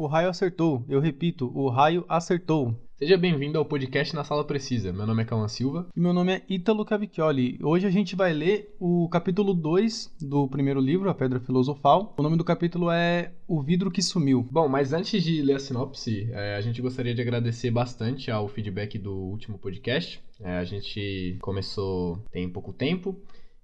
[0.00, 0.82] O raio acertou.
[0.88, 2.74] Eu repito, o raio acertou.
[2.96, 4.94] Seja bem-vindo ao podcast Na Sala Precisa.
[4.94, 5.88] Meu nome é Cauã Silva.
[5.94, 7.58] E meu nome é Ítalo Cavicchioli.
[7.62, 12.14] Hoje a gente vai ler o capítulo 2 do primeiro livro, A Pedra Filosofal.
[12.16, 14.48] O nome do capítulo é O Vidro que Sumiu.
[14.50, 18.48] Bom, mas antes de ler a sinopse, é, a gente gostaria de agradecer bastante ao
[18.48, 20.18] feedback do último podcast.
[20.40, 23.20] É, a gente começou tem pouco tempo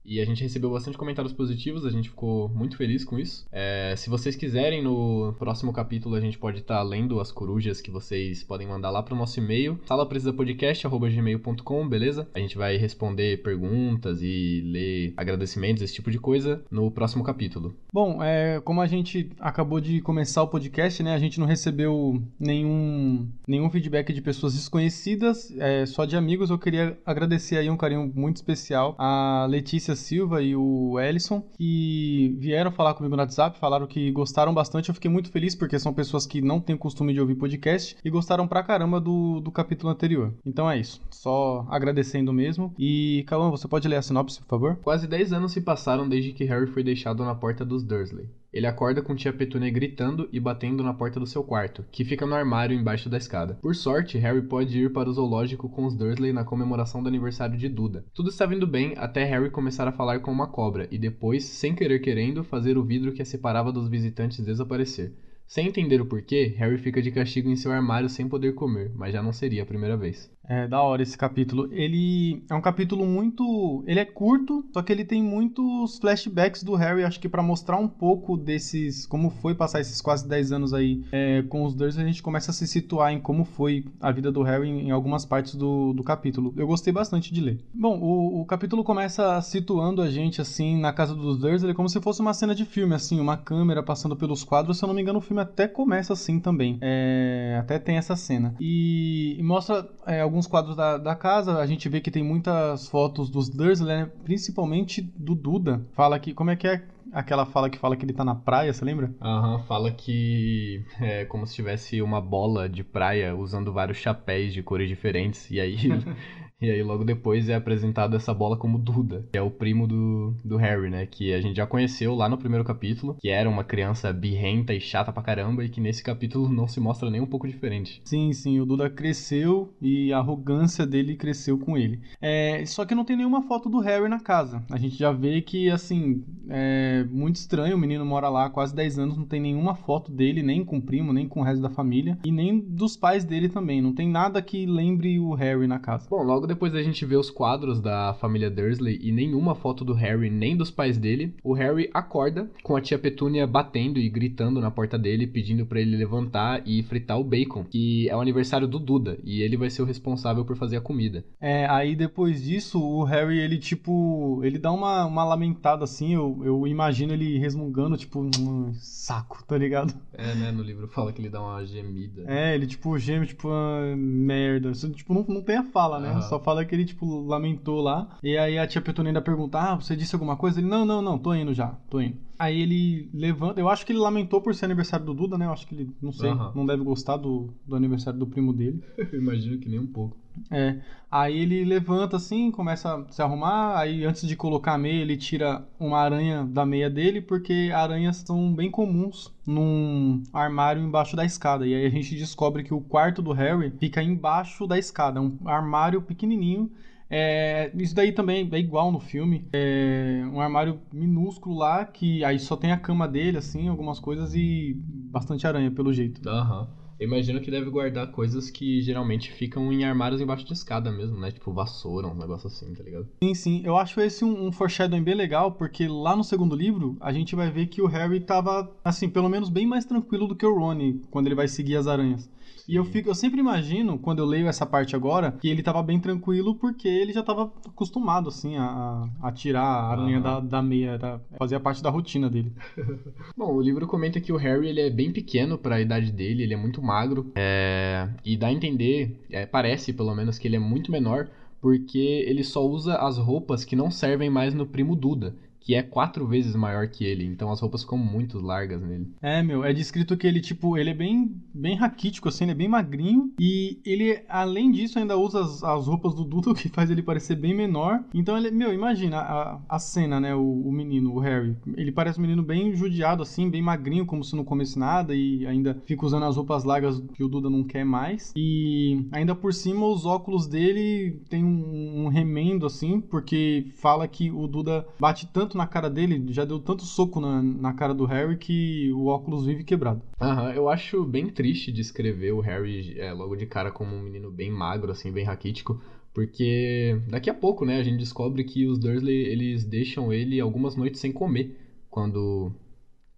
[0.06, 3.46] e a gente recebeu bastante comentários positivos, a gente ficou muito feliz com isso.
[3.50, 7.80] É, se vocês quiserem, no próximo capítulo a gente pode estar tá lendo as corujas
[7.80, 12.28] que vocês podem mandar lá para o nosso e-mail, salaprecisapodcast.gmail.com, beleza?
[12.34, 17.74] A gente vai responder perguntas e ler agradecimentos, esse tipo de coisa, no próximo capítulo.
[17.92, 22.22] Bom, é, como a gente acabou de começar o podcast, né, a gente não recebeu
[22.38, 26.50] nenhum, nenhum feedback de pessoas desconhecidas, é, só de amigos.
[26.50, 32.36] Eu queria agradecer aí um carinho muito especial a Letícia Silva e o Ellison, que
[32.38, 34.88] vieram falar comigo no WhatsApp, falaram que gostaram bastante.
[34.88, 37.96] Eu fiquei muito feliz porque são pessoas que não têm o costume de ouvir podcast
[38.04, 40.34] e gostaram pra caramba do, do capítulo anterior.
[40.44, 41.00] Então é isso.
[41.10, 42.74] Só agradecendo mesmo.
[42.78, 44.76] E, Cauã, você pode ler a sinopse, por favor?
[44.76, 48.28] Quase 10 anos se passaram desde que Harry foi deixado na porta dos Dursley.
[48.56, 52.24] Ele acorda com tia Petúnia gritando e batendo na porta do seu quarto, que fica
[52.24, 53.58] no armário embaixo da escada.
[53.60, 57.58] Por sorte, Harry pode ir para o zoológico com os Dursley na comemoração do aniversário
[57.58, 58.06] de Duda.
[58.14, 61.74] Tudo está vindo bem até Harry começar a falar com uma cobra e depois, sem
[61.74, 65.12] querer querendo, fazer o vidro que a separava dos visitantes desaparecer.
[65.46, 69.12] Sem entender o porquê, Harry fica de castigo em seu armário sem poder comer, mas
[69.12, 70.34] já não seria a primeira vez.
[70.48, 71.68] É da hora esse capítulo.
[71.72, 73.82] Ele é um capítulo muito.
[73.86, 77.76] Ele é curto, só que ele tem muitos flashbacks do Harry, acho que para mostrar
[77.78, 79.06] um pouco desses.
[79.06, 82.50] como foi passar esses quase 10 anos aí é, com os Dursley, a gente começa
[82.50, 85.92] a se situar em como foi a vida do Harry em, em algumas partes do,
[85.92, 86.54] do capítulo.
[86.56, 87.60] Eu gostei bastante de ler.
[87.74, 92.00] Bom, o, o capítulo começa situando a gente assim na casa dos Dursley como se
[92.00, 94.78] fosse uma cena de filme, assim, uma câmera passando pelos quadros.
[94.78, 96.78] Se eu não me engano, o filme até começa assim também.
[96.80, 98.54] É, até tem essa cena.
[98.60, 102.88] E, e mostra é, alguns quadros da, da casa, a gente vê que tem muitas
[102.88, 104.10] fotos dos Dursley, né?
[104.22, 105.82] principalmente do Duda.
[105.94, 106.34] Fala que.
[106.34, 106.82] Como é que é
[107.12, 109.14] aquela fala que fala que ele tá na praia, você lembra?
[109.22, 114.52] Aham, uhum, fala que é como se tivesse uma bola de praia usando vários chapéus
[114.52, 115.50] de cores diferentes.
[115.50, 115.76] E aí
[116.60, 120.34] E aí logo depois é apresentado essa bola como Duda, que é o primo do,
[120.42, 121.04] do Harry, né?
[121.04, 124.80] Que a gente já conheceu lá no primeiro capítulo, que era uma criança birrenta e
[124.80, 128.00] chata pra caramba, e que nesse capítulo não se mostra nem um pouco diferente.
[128.04, 132.00] Sim, sim, o Duda cresceu e a arrogância dele cresceu com ele.
[132.22, 134.64] É, só que não tem nenhuma foto do Harry na casa.
[134.70, 138.74] A gente já vê que, assim, é muito estranho, o menino mora lá há quase
[138.74, 141.60] 10 anos, não tem nenhuma foto dele, nem com o primo, nem com o resto
[141.60, 143.82] da família, e nem dos pais dele também.
[143.82, 146.08] Não tem nada que lembre o Harry na casa.
[146.08, 149.84] Bom, logo logo depois da gente ver os quadros da família Dursley e nenhuma foto
[149.84, 154.08] do Harry nem dos pais dele, o Harry acorda com a tia Petúnia batendo e
[154.08, 158.20] gritando na porta dele, pedindo para ele levantar e fritar o bacon, que é o
[158.20, 161.24] aniversário do Duda, e ele vai ser o responsável por fazer a comida.
[161.40, 166.40] É, aí depois disso, o Harry, ele tipo, ele dá uma, uma lamentada assim, eu,
[166.44, 169.92] eu imagino ele resmungando, tipo, um saco, tá ligado?
[170.12, 172.24] É, né, no livro fala que ele dá uma gemida.
[172.26, 174.70] É, ele tipo geme, tipo, ah, merda.
[174.70, 176.20] Isso, tipo, não, não tem a fala, né?
[176.22, 178.08] Só fala que ele, tipo, lamentou lá.
[178.22, 180.60] E aí a tia Petúnia ainda pergunta: Ah, você disse alguma coisa?
[180.60, 182.25] Ele: Não, não, não, tô indo já, tô indo.
[182.38, 183.60] Aí ele levanta.
[183.60, 185.46] Eu acho que ele lamentou por ser aniversário do Duda, né?
[185.46, 186.52] Eu acho que ele, não sei, uhum.
[186.54, 188.82] não deve gostar do, do aniversário do primo dele.
[189.12, 190.16] Imagino que nem um pouco.
[190.50, 190.78] É.
[191.10, 193.78] Aí ele levanta assim, começa a se arrumar.
[193.78, 198.18] Aí antes de colocar a meia, ele tira uma aranha da meia dele, porque aranhas
[198.18, 201.66] são bem comuns num armário embaixo da escada.
[201.66, 205.18] E aí a gente descobre que o quarto do Harry fica embaixo da escada.
[205.18, 206.70] É um armário pequenininho
[207.08, 209.46] é, isso daí também é igual no filme.
[209.52, 214.34] É um armário minúsculo lá, que aí só tem a cama dele, assim, algumas coisas
[214.34, 216.26] e bastante aranha, pelo jeito.
[216.28, 216.60] Aham.
[216.62, 216.86] Uhum.
[216.98, 221.20] Eu imagino que deve guardar coisas que geralmente ficam em armários embaixo de escada mesmo,
[221.20, 221.30] né?
[221.30, 223.06] Tipo vassoura, um negócio assim, tá ligado?
[223.22, 223.62] Sim, sim.
[223.64, 227.36] Eu acho esse um, um foreshadowing bem legal, porque lá no segundo livro, a gente
[227.36, 230.58] vai ver que o Harry tava, assim, pelo menos bem mais tranquilo do que o
[230.58, 232.30] Rony, quando ele vai seguir as aranhas.
[232.68, 235.82] E eu fico, eu sempre imagino, quando eu leio essa parte agora, que ele tava
[235.82, 240.62] bem tranquilo porque ele já tava acostumado, assim, a, a tirar a aranha da, da
[240.62, 242.52] meia, da, fazia parte da rotina dele.
[243.36, 246.42] Bom, o livro comenta que o Harry ele é bem pequeno para a idade dele,
[246.42, 250.56] ele é muito magro, é, e dá a entender, é, parece pelo menos, que ele
[250.56, 251.28] é muito menor
[251.60, 255.34] porque ele só usa as roupas que não servem mais no primo Duda
[255.66, 257.24] que é quatro vezes maior que ele.
[257.24, 259.12] Então as roupas ficam muito largas nele.
[259.20, 262.54] É, meu, é descrito que ele, tipo, ele é bem, bem raquítico, assim, ele é
[262.54, 263.32] bem magrinho.
[263.36, 267.02] E ele, além disso, ainda usa as, as roupas do Duda, o que faz ele
[267.02, 268.04] parecer bem menor.
[268.14, 270.36] Então ele, meu, imagina a, a cena, né?
[270.36, 271.56] O, o menino, o Harry.
[271.76, 275.16] Ele parece um menino bem judiado, assim, bem magrinho, como se não comesse nada.
[275.16, 278.32] E ainda fica usando as roupas largas que o Duda não quer mais.
[278.36, 284.30] E ainda por cima, os óculos dele tem um, um remendo, assim, porque fala que
[284.30, 288.04] o Duda bate tanto na cara dele, já deu tanto soco na, na cara do
[288.04, 290.02] Harry que o óculos vive quebrado.
[290.20, 294.30] Aham, eu acho bem triste descrever o Harry é, logo de cara como um menino
[294.30, 295.80] bem magro, assim, bem raquítico.
[296.14, 300.74] Porque daqui a pouco, né, a gente descobre que os Dursley, eles deixam ele algumas
[300.74, 301.54] noites sem comer.
[301.90, 302.52] Quando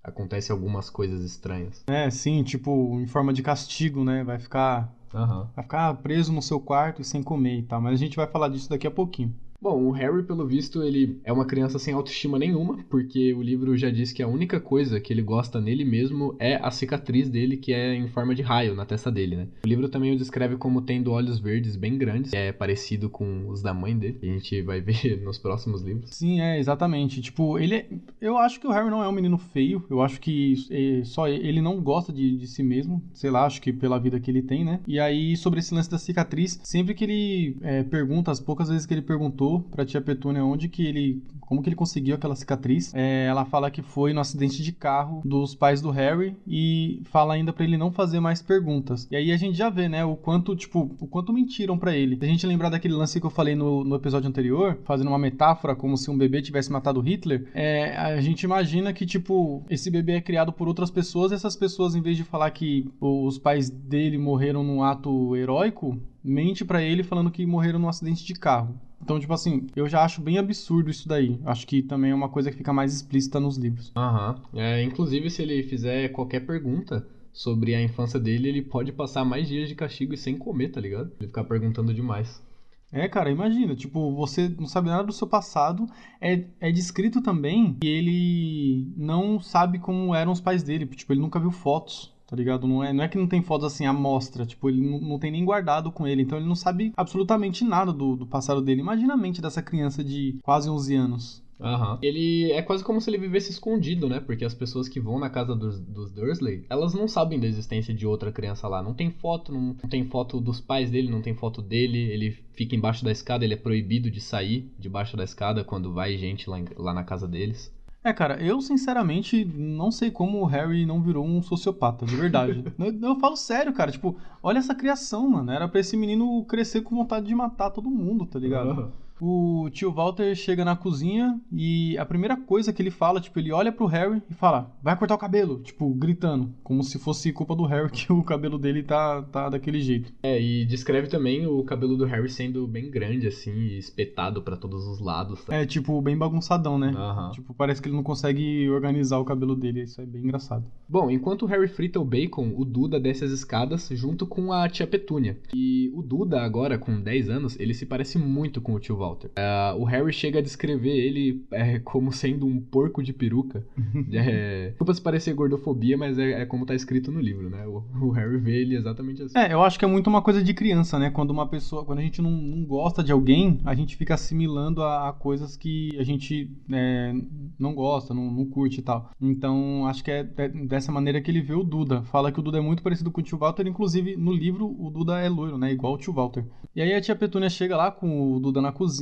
[0.03, 1.85] acontece algumas coisas estranhas.
[1.87, 4.25] É, sim, tipo, em forma de castigo, né?
[4.25, 4.93] Vai ficar.
[5.15, 5.49] Aham.
[5.55, 7.81] Vai ficar preso no seu quarto e sem comer e tal.
[7.81, 9.33] Mas a gente vai falar disso daqui a pouquinho.
[9.61, 13.77] Bom, o Harry, pelo visto, ele é uma criança sem autoestima nenhuma, porque o livro
[13.77, 17.57] já diz que a única coisa que ele gosta nele mesmo é a cicatriz dele,
[17.57, 19.49] que é em forma de raio na testa dele, né?
[19.65, 23.61] O livro também o descreve como tendo olhos verdes bem grandes, é parecido com os
[23.61, 26.11] da mãe dele, que a gente vai ver nos próximos livros.
[26.15, 27.21] Sim, é, exatamente.
[27.21, 27.89] Tipo, ele é...
[28.21, 29.85] Eu acho que o Harry não é um menino feio.
[29.91, 33.03] Eu acho que é, só ele não gosta de, de si mesmo.
[33.13, 34.81] Sei lá, acho que pela vida que ele tem, né?
[34.87, 38.87] E aí, sobre esse lance da cicatriz, sempre que ele é, pergunta, as poucas vezes
[38.87, 41.23] que ele perguntou pra tia Petúnia onde que ele.
[41.41, 42.93] Como que ele conseguiu aquela cicatriz?
[42.95, 47.33] É, ela fala que foi no acidente de carro dos pais do Harry e fala
[47.33, 49.09] ainda pra ele não fazer mais perguntas.
[49.11, 52.19] E aí a gente já vê, né, o quanto, tipo, o quanto mentiram pra ele.
[52.19, 55.19] Se a gente lembrar daquele lance que eu falei no, no episódio anterior, fazendo uma
[55.19, 59.91] metáfora como se um bebê tivesse matado Hitler, é, a gente imagina que, tipo, esse
[59.91, 63.39] bebê é criado por outras pessoas e essas pessoas, em vez de falar que os
[63.39, 68.35] pais dele morreram num ato heróico, mente pra ele falando que morreram num acidente de
[68.35, 68.79] carro.
[69.01, 71.39] Então, tipo assim, eu já acho bem absurdo isso daí.
[71.45, 73.93] Acho que também é uma coisa que fica mais explícita nos livros.
[73.97, 74.37] Aham.
[74.55, 79.49] É, inclusive, se ele fizer qualquer pergunta sobre a infância dele, ele pode passar mais
[79.49, 81.13] dias de castigo e sem comer, tá ligado?
[81.21, 82.43] Ele ficar perguntando demais.
[82.91, 85.87] É, cara, imagina, tipo, você não sabe nada do seu passado.
[86.21, 90.87] É, é descrito também que ele não sabe como eram os pais dele.
[90.87, 92.69] Tipo, ele nunca viu fotos tá ligado?
[92.69, 95.19] Não é, não é que não tem fotos assim à mostra, tipo, ele não, não
[95.19, 98.81] tem nem guardado com ele, então ele não sabe absolutamente nada do, do passado dele.
[98.83, 101.43] Imagina a mente dessa criança de quase 11 anos.
[101.61, 101.99] Aham.
[102.01, 104.21] Ele é quase como se ele vivesse escondido, né?
[104.21, 107.93] Porque as pessoas que vão na casa dos, dos Dursley, elas não sabem da existência
[107.93, 108.81] de outra criança lá.
[108.81, 111.99] Não tem foto, não, não tem foto dos pais dele, não tem foto dele.
[111.99, 116.17] Ele fica embaixo da escada, ele é proibido de sair debaixo da escada quando vai
[116.17, 117.77] gente lá, em- lá na casa deles.
[118.09, 122.65] É, cara, eu sinceramente não sei como o Harry não virou um sociopata, de verdade.
[122.79, 125.53] eu, eu falo sério, cara, tipo, olha essa criação, mano.
[125.53, 128.71] Era pra esse menino crescer com vontade de matar todo mundo, tá ligado?
[128.71, 128.93] Aham.
[129.21, 133.53] O tio Walter chega na cozinha e a primeira coisa que ele fala, tipo, ele
[133.53, 137.55] olha pro Harry e fala: Vai cortar o cabelo, tipo, gritando, como se fosse culpa
[137.55, 140.13] do Harry que o cabelo dele tá, tá daquele jeito.
[140.23, 144.57] É, e descreve também o cabelo do Harry sendo bem grande, assim, e espetado pra
[144.57, 145.45] todos os lados.
[145.45, 145.55] Tá?
[145.55, 146.93] É, tipo, bem bagunçadão, né?
[146.97, 147.31] Aham.
[147.33, 150.65] Tipo, parece que ele não consegue organizar o cabelo dele, isso é bem engraçado.
[150.89, 154.69] Bom, enquanto o Harry frita o bacon, o Duda desce as escadas junto com a
[154.69, 155.39] tia Petúnia.
[155.55, 159.08] E o Duda, agora com 10 anos, ele se parece muito com o tio Walter.
[159.37, 163.65] É, o Harry chega a descrever ele é, como sendo um porco de peruca.
[164.13, 167.67] é, desculpa se parecer gordofobia, mas é, é como tá escrito no livro, né?
[167.67, 169.39] O, o Harry vê ele exatamente assim.
[169.39, 171.11] É, eu acho que é muito uma coisa de criança, né?
[171.11, 174.83] Quando uma pessoa, quando a gente não, não gosta de alguém, a gente fica assimilando
[174.83, 177.15] a, a coisas que a gente é,
[177.59, 179.11] não gosta, não, não curte e tal.
[179.21, 182.03] Então, acho que é de- dessa maneira que ele vê o Duda.
[182.03, 184.91] Fala que o Duda é muito parecido com o tio Walter, inclusive no livro o
[184.91, 185.73] Duda é loiro, né?
[185.73, 186.45] Igual o tio Walter.
[186.75, 188.98] E aí a tia Petúnia chega lá com o Duda na cozinha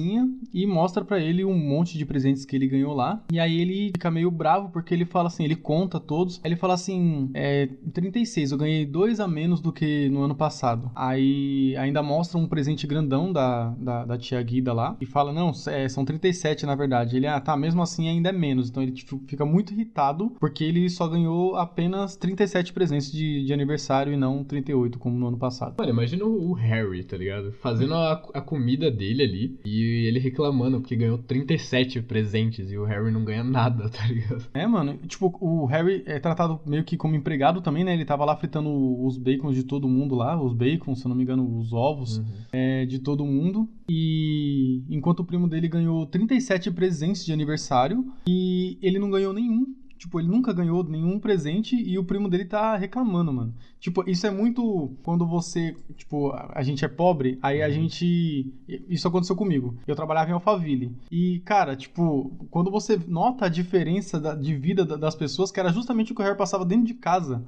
[0.52, 3.22] e mostra pra ele um monte de presentes que ele ganhou lá.
[3.32, 6.40] E aí ele fica meio bravo porque ele fala assim, ele conta todos.
[6.44, 10.90] Ele fala assim, é 36, eu ganhei dois a menos do que no ano passado.
[10.94, 15.52] Aí ainda mostra um presente grandão da, da, da tia Guida lá e fala, não,
[15.68, 17.16] é, são 37 na verdade.
[17.16, 18.68] Ele, ah, tá, mesmo assim ainda é menos.
[18.68, 23.52] Então ele tipo, fica muito irritado porque ele só ganhou apenas 37 presentes de, de
[23.52, 25.74] aniversário e não 38 como no ano passado.
[25.78, 27.52] Mano, imagina o Harry, tá ligado?
[27.52, 32.84] Fazendo a, a comida dele ali e ele reclamando porque ganhou 37 presentes e o
[32.84, 34.44] Harry não ganha nada, tá ligado?
[34.52, 37.94] É, mano, tipo, o Harry é tratado meio que como empregado também, né?
[37.94, 38.70] Ele tava lá fritando
[39.04, 42.20] os bacons de todo mundo lá, os bacons, se eu não me engano, os ovos
[42.52, 43.68] é, de todo mundo.
[43.88, 49.66] E enquanto o primo dele ganhou 37 presentes de aniversário e ele não ganhou nenhum.
[49.96, 53.54] Tipo, ele nunca ganhou nenhum presente e o primo dele tá reclamando, mano.
[53.80, 58.52] Tipo, isso é muito quando você, tipo, a gente é pobre, aí a gente.
[58.88, 59.76] Isso aconteceu comigo.
[59.86, 60.92] Eu trabalhava em Alphaville.
[61.10, 65.60] E, cara, tipo, quando você nota a diferença da, de vida da- das pessoas, que
[65.60, 67.44] era justamente o que o Harry passava dentro de casa,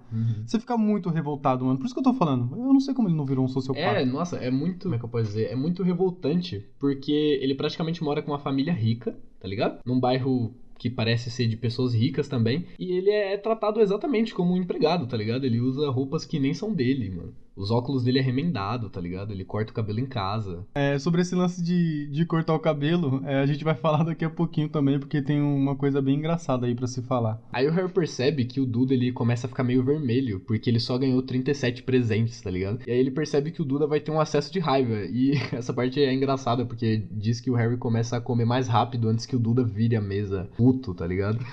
[0.47, 1.79] você fica muito revoltado, mano.
[1.79, 2.51] Por isso que eu tô falando.
[2.57, 3.81] Eu não sei como ele não virou um sociopata.
[4.01, 4.85] É, nossa, é muito.
[4.85, 5.47] Como é que eu posso dizer?
[5.51, 9.81] É muito revoltante, porque ele praticamente mora com uma família rica, tá ligado?
[9.85, 12.65] Num bairro que parece ser de pessoas ricas também.
[12.79, 15.45] E ele é tratado exatamente como um empregado, tá ligado?
[15.45, 17.35] Ele usa roupas que nem são dele, mano.
[17.59, 19.33] Os óculos dele é remendado, tá ligado?
[19.33, 20.65] Ele corta o cabelo em casa.
[20.75, 24.25] É, sobre esse lance de, de cortar o cabelo, é, a gente vai falar daqui
[24.25, 27.43] a pouquinho também, porque tem uma coisa bem engraçada aí pra se falar.
[27.53, 30.79] Aí o Harry percebe que o Duda ele começa a ficar meio vermelho, porque ele
[30.79, 32.81] só ganhou 37 presentes, tá ligado?
[32.87, 35.05] E aí ele percebe que o Duda vai ter um acesso de raiva.
[35.11, 39.09] E essa parte é engraçada, porque diz que o Harry começa a comer mais rápido
[39.09, 41.45] antes que o Duda vire a mesa puto, tá ligado?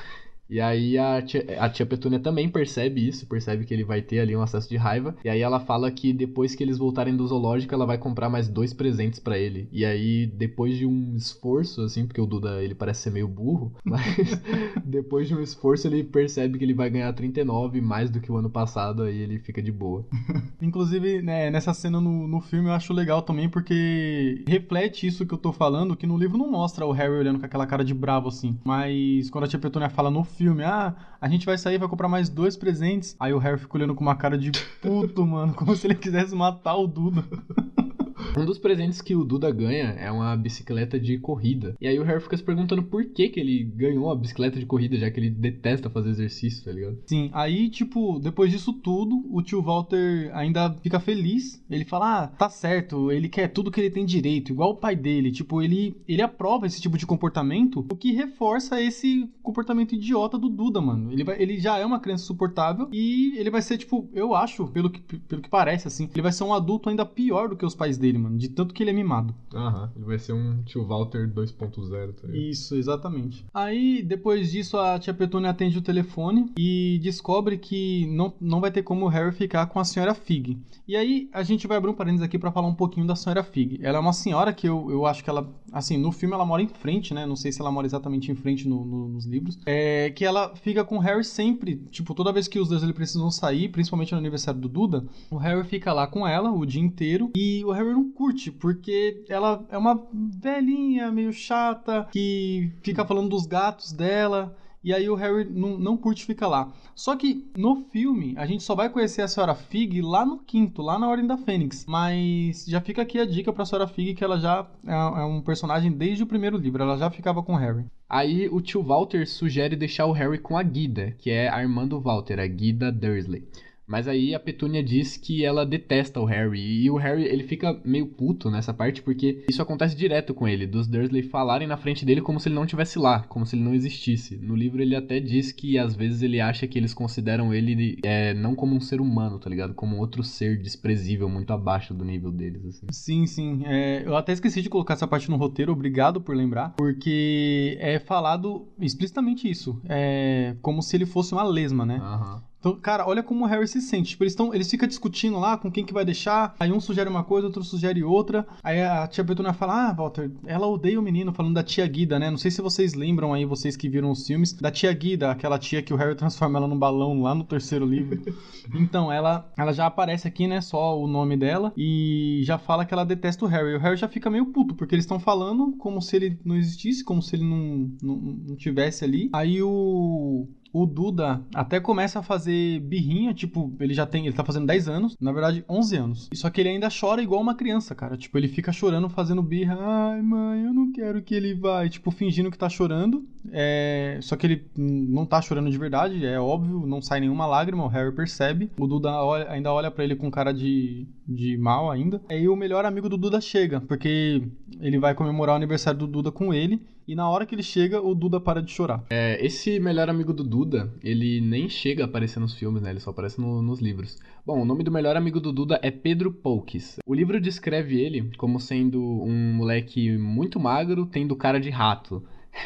[0.49, 4.19] E aí a tia, a tia Petúnia também percebe isso, percebe que ele vai ter
[4.19, 5.15] ali um acesso de raiva.
[5.23, 8.47] E aí ela fala que depois que eles voltarem do zoológico, ela vai comprar mais
[8.47, 9.67] dois presentes pra ele.
[9.71, 13.73] E aí, depois de um esforço, assim, porque o Duda ele parece ser meio burro,
[13.83, 14.41] mas
[14.83, 18.37] depois de um esforço ele percebe que ele vai ganhar 39 mais do que o
[18.37, 20.05] ano passado, aí ele fica de boa.
[20.61, 25.33] Inclusive, né, nessa cena no, no filme eu acho legal também, porque reflete isso que
[25.33, 27.93] eu tô falando, que no livro não mostra o Harry olhando com aquela cara de
[27.93, 28.57] bravo assim.
[28.63, 32.07] Mas quando a tia Petúnia fala no filme, ah, a gente vai sair, vai comprar
[32.07, 33.15] mais dois presentes.
[33.19, 34.51] Aí o Harry fica olhando com uma cara de
[34.81, 37.23] puto, mano, como se ele quisesse matar o Duda.
[38.37, 41.75] Um dos presentes que o Duda ganha é uma bicicleta de corrida.
[41.79, 44.65] E aí o Harry fica se perguntando por que, que ele ganhou a bicicleta de
[44.65, 46.97] corrida, já que ele detesta fazer exercício, tá ligado?
[47.05, 51.63] Sim, aí, tipo, depois disso tudo, o tio Walter ainda fica feliz.
[51.69, 54.95] Ele fala, ah, tá certo, ele quer tudo que ele tem direito, igual o pai
[54.95, 55.31] dele.
[55.31, 60.49] Tipo, ele, ele aprova esse tipo de comportamento, o que reforça esse comportamento idiota do
[60.49, 61.11] Duda, mano.
[61.11, 64.67] Ele, vai, ele já é uma criança suportável e ele vai ser, tipo, eu acho,
[64.67, 67.65] pelo que, pelo que parece, assim, ele vai ser um adulto ainda pior do que
[67.65, 69.33] os pais dele, mano, de tanto que ele é mimado.
[69.53, 72.35] Aham, ele vai ser um tio Walter 2.0, tá ligado?
[72.35, 73.45] Isso, exatamente.
[73.53, 78.71] Aí, depois disso, a tia Petúnia atende o telefone e descobre que não, não vai
[78.71, 80.57] ter como o Harry ficar com a senhora Fig.
[80.87, 83.43] E aí, a gente vai abrir um parênteses aqui pra falar um pouquinho da senhora
[83.43, 83.79] Fig.
[83.81, 86.61] Ela é uma senhora que eu, eu acho que ela, assim, no filme ela mora
[86.61, 87.25] em frente, né?
[87.25, 89.57] Não sei se ela mora exatamente em frente no- no- nos livros.
[89.65, 92.93] É que ela fica com o Harry sempre, tipo, toda vez que os dois ele
[92.93, 96.81] precisam sair, principalmente no aniversário do Duda, o Harry fica lá com ela o dia
[96.81, 103.05] inteiro e o Harry não curte, porque ela é uma velhinha meio chata que fica
[103.05, 104.55] falando dos gatos dela.
[104.85, 106.71] E aí o Harry não, não curte ficar lá.
[106.93, 110.83] Só que no filme, a gente só vai conhecer a Senhora Fig lá no quinto,
[110.83, 111.87] lá na Ordem da Fênix.
[111.87, 115.41] Mas já fica aqui a dica pra Senhora Fig que ela já é, é um
[115.41, 116.83] personagem desde o primeiro livro.
[116.83, 117.85] Ela já ficava com o Harry.
[118.07, 121.87] Aí o tio Walter sugere deixar o Harry com a Guida, que é a irmã
[121.87, 123.43] do Walter, a Guida Dursley.
[123.87, 126.83] Mas aí a Petúnia diz que ela detesta o Harry.
[126.83, 130.65] E o Harry, ele fica meio puto nessa parte, porque isso acontece direto com ele,
[130.65, 133.63] dos Dursley falarem na frente dele como se ele não estivesse lá, como se ele
[133.63, 134.37] não existisse.
[134.37, 138.33] No livro ele até diz que às vezes ele acha que eles consideram ele é,
[138.33, 139.73] não como um ser humano, tá ligado?
[139.73, 142.87] Como outro ser desprezível, muito abaixo do nível deles, assim.
[142.91, 143.63] Sim, sim.
[143.65, 147.99] É, eu até esqueci de colocar essa parte no roteiro, obrigado por lembrar, porque é
[147.99, 149.79] falado explicitamente isso.
[149.87, 151.97] É como se ele fosse uma lesma, né?
[151.97, 152.43] Aham.
[152.65, 154.09] Então, cara, olha como o Harry se sente.
[154.09, 156.55] Tipo, eles, tão, eles ficam discutindo lá com quem que vai deixar.
[156.59, 158.47] Aí um sugere uma coisa, outro sugere outra.
[158.63, 162.17] Aí a tia Petúnia fala: Ah, Walter, ela odeia o menino, falando da tia Guida,
[162.17, 162.31] né?
[162.31, 165.59] Não sei se vocês lembram aí, vocês que viram os filmes, da tia Guida, aquela
[165.59, 168.19] tia que o Harry transforma ela num balão lá no terceiro livro.
[168.73, 170.59] então, ela, ela já aparece aqui, né?
[170.59, 171.71] Só o nome dela.
[171.77, 173.73] E já fala que ela detesta o Harry.
[173.73, 176.55] E o Harry já fica meio puto, porque eles estão falando como se ele não
[176.55, 178.15] existisse, como se ele não, não,
[178.47, 179.29] não tivesse ali.
[179.31, 180.47] Aí o
[180.81, 184.89] o Duda até começa a fazer birrinha, tipo, ele já tem, ele tá fazendo 10
[184.89, 186.29] anos, na verdade 11 anos.
[186.33, 188.17] Só que ele ainda chora igual uma criança, cara.
[188.17, 189.77] Tipo, ele fica chorando, fazendo birra.
[189.79, 191.85] Ai, mãe, eu não quero que ele vá.
[191.85, 193.25] E, tipo, fingindo que tá chorando.
[193.51, 194.19] É...
[194.21, 197.87] Só que ele não tá chorando de verdade, é óbvio, não sai nenhuma lágrima, o
[197.87, 198.69] Harry percebe.
[198.77, 202.21] O Duda olha- ainda olha pra ele com cara de, de mal ainda.
[202.29, 204.43] Aí o melhor amigo do Duda chega, porque
[204.81, 206.81] ele vai comemorar o aniversário do Duda com ele.
[207.07, 209.03] E na hora que ele chega, o Duda para de chorar.
[209.11, 212.89] É, esse melhor amigo do Duda, ele nem chega a aparecer nos filmes, né?
[212.89, 214.17] Ele só aparece no- nos livros.
[214.45, 216.97] Bom, o nome do melhor amigo do Duda é Pedro Poukes.
[217.05, 222.23] O livro descreve ele como sendo um moleque muito magro, tendo cara de rato.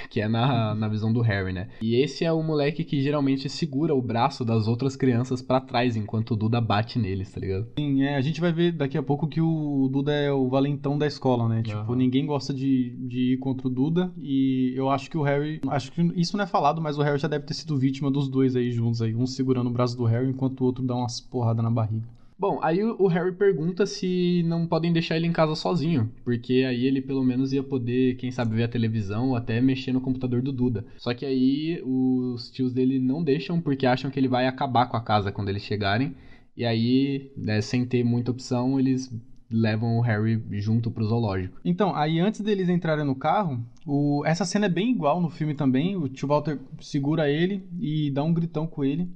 [0.09, 1.69] Que é na, na visão do Harry, né?
[1.81, 5.95] E esse é o moleque que geralmente segura o braço das outras crianças para trás
[5.95, 7.67] enquanto o Duda bate neles, tá ligado?
[7.77, 10.97] Sim, é, a gente vai ver daqui a pouco que o Duda é o valentão
[10.97, 11.61] da escola, né?
[11.61, 11.95] Tipo, Aham.
[11.95, 15.91] ninguém gosta de, de ir contra o Duda e eu acho que o Harry, acho
[15.91, 18.55] que isso não é falado, mas o Harry já deve ter sido vítima dos dois
[18.55, 21.63] aí juntos aí, um segurando o braço do Harry enquanto o outro dá umas porradas
[21.63, 22.07] na barriga.
[22.39, 26.85] Bom, aí o Harry pergunta se não podem deixar ele em casa sozinho, porque aí
[26.85, 30.41] ele pelo menos ia poder, quem sabe, ver a televisão ou até mexer no computador
[30.41, 30.85] do Duda.
[30.97, 34.95] Só que aí os tios dele não deixam porque acham que ele vai acabar com
[34.95, 36.15] a casa quando eles chegarem.
[36.55, 39.13] E aí, né, sem ter muita opção, eles
[39.51, 41.59] levam o Harry junto pro zoológico.
[41.65, 44.23] Então, aí antes deles entrarem no carro, o...
[44.25, 45.97] essa cena é bem igual no filme também.
[45.97, 49.09] O tio Walter segura ele e dá um gritão com ele.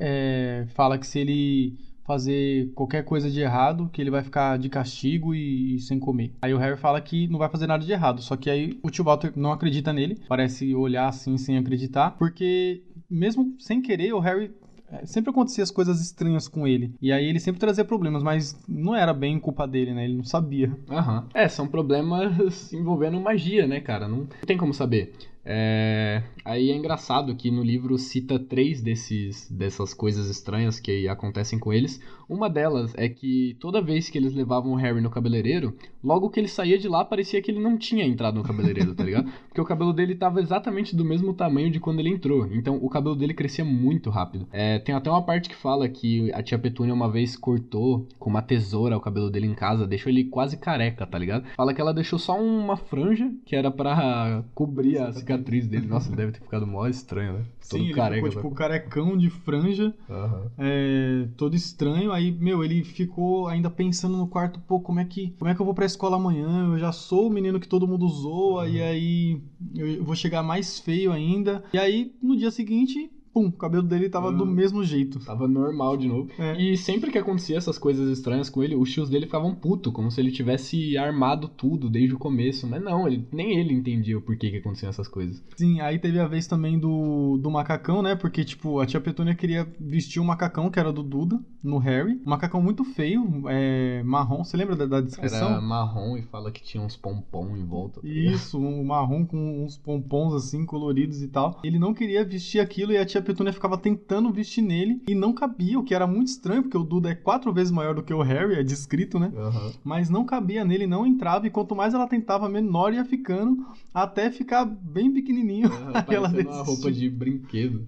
[0.00, 4.68] É, Fala que se ele fazer qualquer coisa de errado, que ele vai ficar de
[4.68, 6.32] castigo e, e sem comer.
[6.42, 8.22] Aí o Harry fala que não vai fazer nada de errado.
[8.22, 10.20] Só que aí o tio Walter não acredita nele.
[10.28, 12.12] Parece olhar assim sem acreditar.
[12.12, 14.50] Porque mesmo sem querer, o Harry
[14.90, 16.94] é, sempre acontecia as coisas estranhas com ele.
[17.00, 20.04] E aí ele sempre trazia problemas, mas não era bem culpa dele, né?
[20.04, 20.76] Ele não sabia.
[20.90, 21.26] Aham.
[21.34, 24.06] É, são problemas envolvendo magia, né, cara?
[24.06, 25.12] Não tem como saber.
[25.44, 26.22] É...
[26.44, 31.72] Aí é engraçado que no livro cita três desses, dessas coisas estranhas que acontecem com
[31.72, 32.00] eles.
[32.28, 36.40] Uma delas é que toda vez que eles levavam o Harry no cabeleireiro, logo que
[36.40, 39.30] ele saía de lá parecia que ele não tinha entrado no cabeleireiro, tá ligado?
[39.48, 42.46] Porque o cabelo dele tava exatamente do mesmo tamanho de quando ele entrou.
[42.52, 44.46] Então o cabelo dele crescia muito rápido.
[44.52, 48.30] É, tem até uma parte que fala que a tia Petúnia uma vez cortou com
[48.30, 51.46] uma tesoura o cabelo dele em casa, deixou ele quase careca, tá ligado?
[51.56, 55.86] Fala que ela deixou só uma franja que era pra cobrir a cicatriz dele.
[55.86, 57.44] Nossa, deve ter ficado mó estranho, né?
[57.68, 58.26] Todo Sim, ele careca.
[58.26, 59.94] ficou tipo carecão de franja.
[60.08, 60.50] Aham.
[60.58, 62.12] é, todo estranho.
[62.12, 65.60] Aí, meu, ele ficou ainda pensando no quarto, pô, como é que, como é que
[65.60, 66.66] eu vou pra escola amanhã?
[66.66, 69.40] Eu já sou o menino que todo mundo zoa, e aí
[69.74, 71.62] eu vou chegar mais feio ainda.
[71.72, 74.50] E aí, no dia seguinte, pum, o cabelo dele tava do Uhum.
[74.50, 75.18] mesmo jeito.
[75.18, 76.30] Tava normal de novo.
[76.38, 76.56] É.
[76.62, 80.10] E sempre que acontecia essas coisas estranhas com ele, os tios dele ficavam puto, como
[80.10, 82.66] se ele tivesse armado tudo desde o começo.
[82.66, 85.42] Mas não, ele, nem ele entendia o porquê que aconteciam essas coisas.
[85.56, 88.14] Sim, aí teve a vez também do, do macacão, né?
[88.14, 92.20] Porque, tipo, a tia Petúnia queria vestir um macacão que era do Duda, no Harry.
[92.24, 94.44] Um macacão muito feio, é, marrom.
[94.44, 95.50] Você lembra da, da descrição?
[95.50, 98.00] Era marrom e fala que tinha uns pompom em volta.
[98.00, 98.06] tá?
[98.08, 101.58] Isso, um marrom com uns pompons assim, coloridos e tal.
[101.64, 105.32] Ele não queria vestir aquilo e a tia Petúnia ficava tentando vestir nele e não
[105.32, 108.12] cabia, o que era muito estranho, porque o Duda é quatro vezes maior do que
[108.12, 109.32] o Harry, é descrito, né?
[109.36, 109.72] Aham.
[109.82, 114.30] Mas não cabia nele, não entrava, e quanto mais ela tentava, menor ia ficando, até
[114.30, 115.70] ficar bem pequenininho.
[115.94, 117.86] Aí ela uma roupa de brinquedo.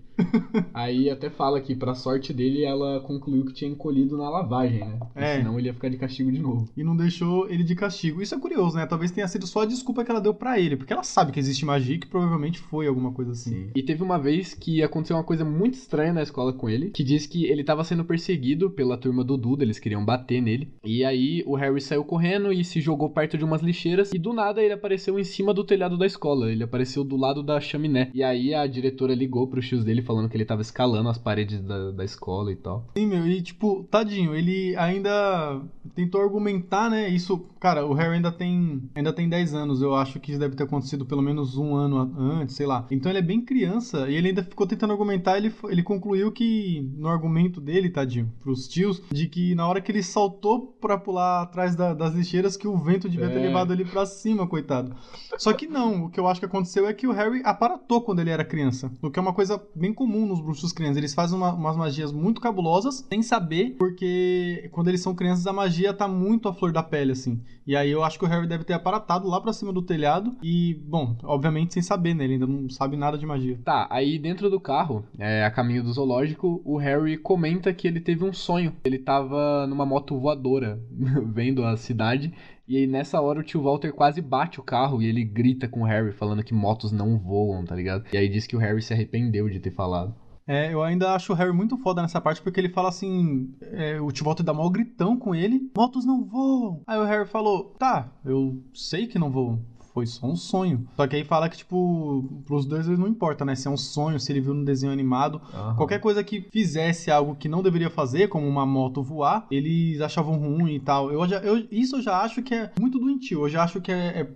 [0.73, 4.97] Aí até fala que, pra sorte dele, ela concluiu que tinha encolhido na lavagem, né?
[4.99, 5.39] Porque É.
[5.39, 6.69] Senão ele ia ficar de castigo de novo.
[6.77, 8.23] E não deixou ele de castigo.
[8.23, 8.87] Isso é curioso, né?
[8.87, 11.41] Talvez tenha sido só a desculpa que ela deu pra ele, porque ela sabe que
[11.41, 13.71] existe magia e que provavelmente foi alguma coisa assim.
[13.75, 17.05] E teve uma vez que aconteceu uma coisa muito estranha na escola com ele, que
[17.05, 20.73] diz que ele tava sendo perseguido pela turma do Duda, eles queriam bater nele.
[20.85, 24.33] E aí o Harry saiu correndo e se jogou perto de umas lixeiras e do
[24.33, 28.11] nada ele apareceu em cima do telhado da escola, ele apareceu do lado da chaminé.
[28.15, 31.61] E aí a diretora ligou pro tios dele falando que ele tava escalando as paredes
[31.61, 32.87] da, da escola e tal.
[32.97, 35.61] Sim, meu, e tipo, tadinho, ele ainda
[35.95, 37.09] tentou argumentar, né?
[37.09, 40.57] Isso, cara, o Harry ainda tem ainda tem 10 anos, eu acho que isso deve
[40.57, 42.87] ter acontecido pelo menos um ano antes, sei lá.
[42.91, 46.89] Então ele é bem criança e ele ainda ficou tentando argumentar, ele, ele concluiu que
[46.97, 51.43] no argumento dele, tadinho, pros tios, de que na hora que ele saltou pra pular
[51.43, 53.47] atrás da- das lixeiras, que o vento devia ter É.
[53.47, 54.95] levado ele pra cima, coitado.
[55.39, 58.21] Só que não, o que eu acho que aconteceu é que o Harry aparatou quando
[58.21, 60.97] ele era criança, o que é uma coisa bem comum nos bruxos crianças.
[60.99, 65.53] Eles fazem uma- umas magias muito cabulosas sem saber, porque quando eles são crianças a
[65.53, 67.41] magia tá muito à flor da pele, assim.
[67.67, 70.37] E aí eu acho que o Harry deve ter aparatado lá pra cima do telhado
[70.43, 72.25] e, bom, obviamente sem saber, né?
[72.25, 73.59] Ele ainda não sabe nada de magia.
[73.65, 78.01] Tá, aí dentro do carro, é, a caminho do zoológico, o Harry comenta que ele
[78.01, 78.75] teve um sonho.
[78.85, 80.81] Ele tava numa moto voadora,
[81.33, 82.33] vendo a cidade,
[82.69, 85.83] e aí nessa hora o tio Walter quase bate o carro e ele grita com
[85.83, 88.05] o Harry, falando que motos não voam, tá ligado?
[88.13, 90.15] E aí diz que o Harry se arrependeu de ter falado.
[90.49, 94.01] É, eu ainda acho o Harry muito foda nessa parte, porque ele fala assim: é,
[94.01, 96.83] o Tio Walter dá maior gritão com ele, motos não voam.
[96.87, 99.61] Aí o Harry falou: tá, eu sei que não voam.
[99.97, 100.87] Foi só um sonho.
[100.95, 103.55] Só que aí fala que, tipo, pros dois não importa, né?
[103.55, 105.41] Se é um sonho, se ele viu no desenho animado.
[105.75, 110.37] Qualquer coisa que fizesse algo que não deveria fazer, como uma moto voar, eles achavam
[110.37, 111.11] ruim e tal.
[111.11, 113.45] Eu já, eu, isso eu já acho que é muito doentio.
[113.45, 114.29] Eu já acho que é, é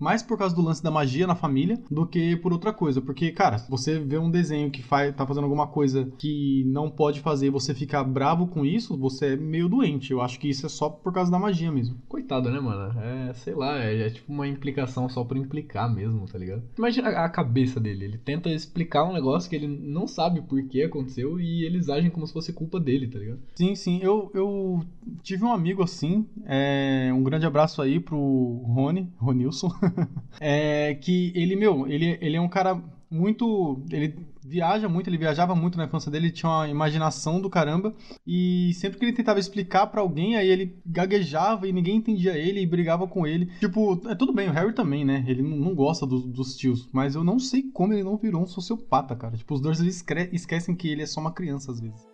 [0.00, 3.00] mais por causa do lance da magia na família do que por outra coisa.
[3.00, 7.20] Porque, cara, você vê um desenho que faz, tá fazendo alguma coisa que não pode
[7.20, 10.10] fazer e você ficar bravo com isso, você é meio doente.
[10.10, 11.96] Eu acho que isso é só por causa da magia mesmo.
[12.08, 12.98] Coitado, né, mano?
[13.00, 16.62] É, sei lá, é, é tipo uma implicação explicação só por implicar mesmo, tá ligado?
[16.76, 18.04] Imagina a, cabeça dele.
[18.04, 22.10] Ele tenta explicar um negócio que ele não sabe por que aconteceu e eles agem
[22.10, 23.40] como se fosse culpa dele, tá ligado?
[23.54, 24.00] Sim, sim.
[24.02, 24.84] Eu, eu
[25.22, 26.26] tive um amigo assim.
[26.46, 29.68] É, um grande abraço aí pro Rony, Ronilson.
[30.40, 32.80] é, que ele, meu, ele, ele é um cara
[33.14, 33.80] muito.
[33.90, 37.94] Ele viaja muito, ele viajava muito na infância dele, ele tinha uma imaginação do caramba.
[38.26, 42.60] E sempre que ele tentava explicar para alguém, aí ele gaguejava e ninguém entendia ele
[42.60, 43.46] e brigava com ele.
[43.60, 45.24] Tipo, é tudo bem, o Harry também, né?
[45.26, 48.46] Ele não gosta do, dos tios, mas eu não sei como ele não virou um
[48.46, 49.36] sociopata, cara.
[49.36, 52.13] Tipo, os dois eles esquecem que ele é só uma criança às vezes.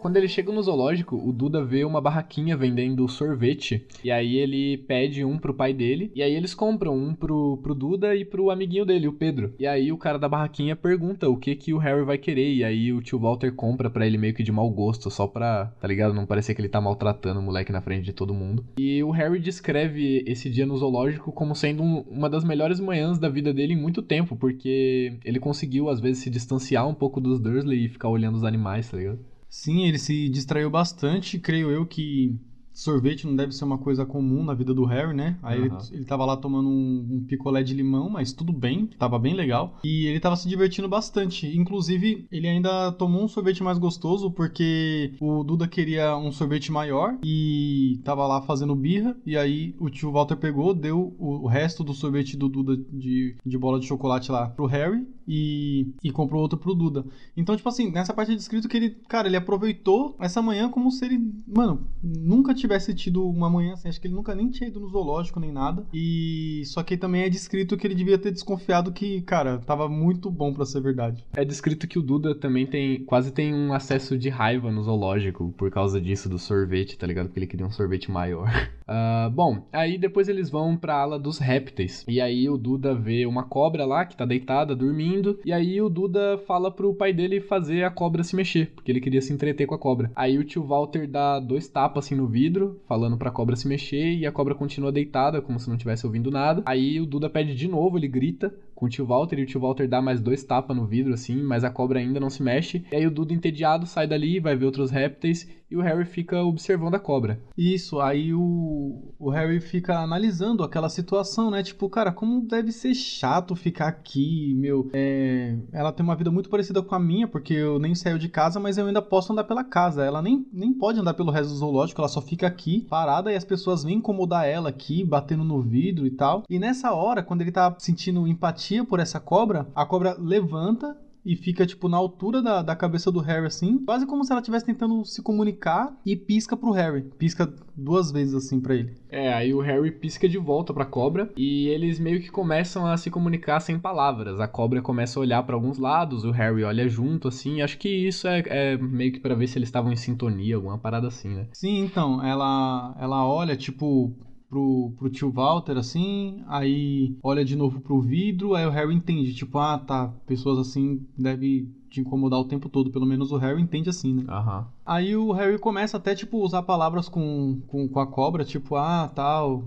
[0.00, 3.86] Quando ele chega no zoológico, o Duda vê uma barraquinha vendendo sorvete.
[4.02, 6.10] E aí ele pede um pro pai dele.
[6.14, 9.52] E aí eles compram um pro, pro Duda e pro amiguinho dele, o Pedro.
[9.58, 12.50] E aí o cara da barraquinha pergunta o que que o Harry vai querer.
[12.54, 15.66] E aí o tio Walter compra pra ele meio que de mau gosto, só pra,
[15.78, 16.14] tá ligado?
[16.14, 18.64] Não parecer que ele tá maltratando o moleque na frente de todo mundo.
[18.78, 23.18] E o Harry descreve esse dia no zoológico como sendo um, uma das melhores manhãs
[23.18, 27.20] da vida dele em muito tempo, porque ele conseguiu às vezes se distanciar um pouco
[27.20, 29.29] dos Dursley e ficar olhando os animais, tá ligado?
[29.50, 31.38] Sim, ele se distraiu bastante.
[31.38, 32.38] Creio eu que
[32.72, 35.38] sorvete não deve ser uma coisa comum na vida do Harry, né?
[35.42, 35.66] Aí uhum.
[35.66, 39.34] ele, ele tava lá tomando um, um, picolé de limão, mas tudo bem, tava bem
[39.34, 39.78] legal.
[39.84, 41.46] E ele tava se divertindo bastante.
[41.46, 47.18] Inclusive, ele ainda tomou um sorvete mais gostoso, porque o Duda queria um sorvete maior
[47.22, 49.16] e tava lá fazendo birra.
[49.26, 53.36] E aí o tio Walter pegou, deu o, o resto do sorvete do Duda de,
[53.44, 57.04] de bola de chocolate lá pro Harry e, e comprou outro pro Duda.
[57.36, 60.90] Então, tipo assim, nessa parte é descrito que ele, cara, ele aproveitou essa manhã como
[60.90, 63.88] se ele, mano, nunca tivesse tido uma manhã assim.
[63.88, 65.86] Acho que ele nunca nem tinha ido no zoológico nem nada.
[65.94, 70.28] E só que também é descrito que ele devia ter desconfiado que, cara, tava muito
[70.32, 71.24] bom para ser verdade.
[71.36, 75.54] É descrito que o Duda também tem, quase tem um acesso de raiva no zoológico
[75.56, 77.26] por causa disso do sorvete, tá ligado?
[77.26, 78.50] Porque ele queria um sorvete maior.
[78.82, 82.04] Uh, bom, aí depois eles vão pra ala dos répteis.
[82.08, 85.19] E aí o Duda vê uma cobra lá que tá deitada, dormindo.
[85.44, 89.00] E aí o Duda fala pro pai dele fazer a cobra se mexer, porque ele
[89.00, 90.10] queria se entreter com a cobra.
[90.14, 94.14] Aí o tio Walter dá dois tapas assim no vidro, falando pra cobra se mexer.
[94.14, 96.62] E a cobra continua deitada, como se não tivesse ouvindo nada.
[96.66, 99.38] Aí o Duda pede de novo, ele grita com o tio Walter.
[99.38, 102.18] E o tio Walter dá mais dois tapas no vidro, assim, mas a cobra ainda
[102.18, 102.84] não se mexe.
[102.90, 106.42] E aí o Duda, entediado, sai dali, vai ver outros répteis e o Harry fica
[106.42, 107.40] observando a cobra.
[107.56, 111.62] Isso, aí o, o Harry fica analisando aquela situação, né?
[111.62, 114.90] Tipo, cara, como deve ser chato ficar aqui, meu.
[114.92, 115.56] É...
[115.72, 118.58] Ela tem uma vida muito parecida com a minha, porque eu nem saio de casa,
[118.58, 120.04] mas eu ainda posso andar pela casa.
[120.04, 123.36] Ela nem, nem pode andar pelo resto do zoológico, ela só fica aqui, parada, e
[123.36, 126.42] as pessoas vêm incomodar ela aqui, batendo no vidro e tal.
[126.50, 131.36] E nessa hora, quando ele tá sentindo empatia por essa cobra, a cobra levanta e
[131.36, 134.64] fica, tipo, na altura da, da cabeça do Harry, assim, quase como se ela estivesse
[134.64, 137.02] tentando se comunicar e pisca pro Harry.
[137.18, 138.94] Pisca duas vezes, assim, para ele.
[139.08, 142.96] É, aí o Harry pisca de volta pra cobra e eles meio que começam a
[142.96, 144.40] se comunicar sem palavras.
[144.40, 147.60] A cobra começa a olhar para alguns lados, o Harry olha junto, assim.
[147.60, 150.78] Acho que isso é, é meio que para ver se eles estavam em sintonia, alguma
[150.78, 151.48] parada assim, né?
[151.52, 154.14] Sim, então, ela, ela olha, tipo,
[154.50, 159.32] pro, pro tio Walter, assim, aí olha de novo pro vidro, aí o Harry entende,
[159.32, 163.62] tipo, ah, tá, pessoas assim devem te incomodar o tempo todo, pelo menos o Harry
[163.62, 164.24] entende assim, né?
[164.28, 164.66] Aham.
[164.90, 169.08] Aí o Harry começa até, tipo, usar palavras com, com, com a cobra, tipo, ah,
[169.14, 169.62] tal,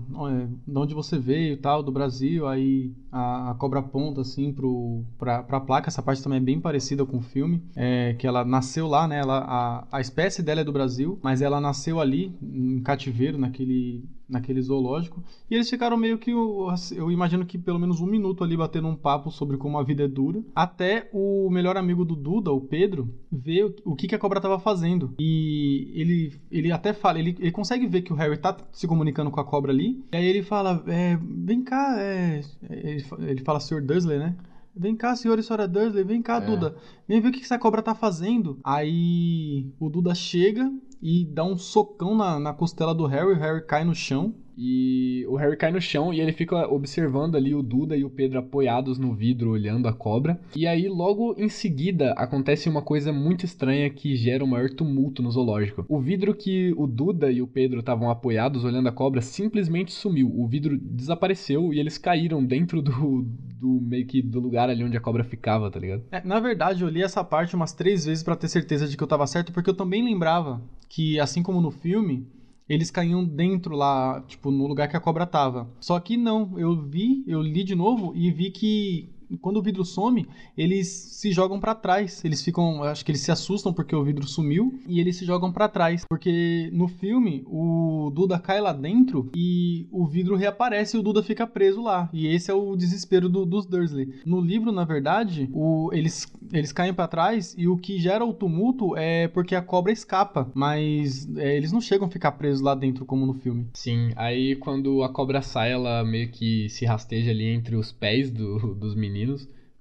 [0.68, 5.42] de onde você veio, tal, do Brasil, aí a, a cobra aponta, assim, pro, pra,
[5.42, 8.86] pra placa, essa parte também é bem parecida com o filme, é, que ela nasceu
[8.86, 12.82] lá, né, ela, a, a espécie dela é do Brasil, mas ela nasceu ali, em
[12.82, 15.22] cativeiro, naquele naquele zoológico.
[15.50, 18.96] E eles ficaram meio que, eu imagino que pelo menos um minuto ali batendo um
[18.96, 20.42] papo sobre como a vida é dura.
[20.54, 24.58] Até o melhor amigo do Duda, o Pedro, ver o que, que a cobra estava
[24.58, 25.13] fazendo.
[25.18, 29.30] E ele, ele até fala, ele, ele consegue ver que o Harry tá se comunicando
[29.30, 30.04] com a cobra ali.
[30.12, 32.40] E aí ele fala: é, Vem cá, é...
[32.70, 33.82] ele, ele fala Sr.
[33.82, 34.36] Dursley, né?
[34.76, 36.40] Vem cá, senhor e senhora Dursley, vem cá, é.
[36.40, 36.74] Duda.
[37.06, 38.58] Vem ver o que essa cobra tá fazendo.
[38.64, 40.68] Aí o Duda chega
[41.04, 44.34] e dá um socão na, na costela do Harry, o Harry cai no chão.
[44.56, 48.08] E o Harry cai no chão e ele fica observando ali o Duda e o
[48.08, 50.40] Pedro apoiados no vidro, olhando a cobra.
[50.54, 55.22] E aí, logo em seguida, acontece uma coisa muito estranha que gera o maior tumulto
[55.22, 55.84] no zoológico.
[55.88, 60.32] O vidro que o Duda e o Pedro estavam apoiados olhando a cobra simplesmente sumiu.
[60.32, 63.26] O vidro desapareceu e eles caíram dentro do,
[63.60, 66.04] do meio que do lugar ali onde a cobra ficava, tá ligado?
[66.12, 69.02] É, na verdade, eu li essa parte umas três vezes para ter certeza de que
[69.02, 70.62] eu tava certo, porque eu também lembrava
[70.94, 72.24] que, assim como no filme,
[72.68, 75.68] eles caíam dentro lá, tipo, no lugar que a cobra tava.
[75.80, 79.84] Só que não, eu vi, eu li de novo e vi que quando o vidro
[79.84, 82.24] some, eles se jogam para trás.
[82.24, 85.52] Eles ficam, acho que eles se assustam porque o vidro sumiu e eles se jogam
[85.52, 91.00] para trás, porque no filme o Duda cai lá dentro e o vidro reaparece e
[91.00, 92.08] o Duda fica preso lá.
[92.12, 94.14] E esse é o desespero do, dos Dursley.
[94.24, 98.32] No livro, na verdade, o, eles, eles caem para trás e o que gera o
[98.32, 102.74] tumulto é porque a cobra escapa, mas é, eles não chegam a ficar presos lá
[102.74, 103.66] dentro como no filme.
[103.74, 108.30] Sim, aí quando a cobra sai, ela meio que se rasteja ali entre os pés
[108.30, 109.23] do, dos meninos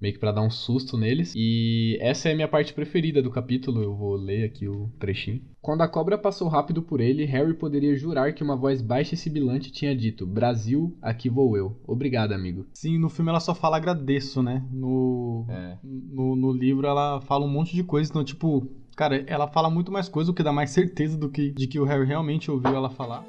[0.03, 1.33] meio que para dar um susto neles.
[1.33, 5.41] E essa é a minha parte preferida do capítulo, eu vou ler aqui o trechinho.
[5.61, 9.17] Quando a cobra passou rápido por ele, Harry poderia jurar que uma voz baixa e
[9.17, 11.79] sibilante tinha dito: Brasil, aqui vou eu.
[11.87, 12.65] Obrigado, amigo.
[12.73, 14.61] Sim, no filme ela só fala agradeço, né?
[14.69, 15.77] No, é.
[15.81, 19.89] no, no livro ela fala um monte de coisa, então, tipo, cara, ela fala muito
[19.89, 22.75] mais coisa, o que dá mais certeza do que de que o Harry realmente ouviu
[22.75, 23.23] ela falar.